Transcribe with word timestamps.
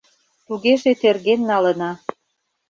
—Тугеже 0.45 0.91
терген 1.01 1.41
налына. 1.49 1.91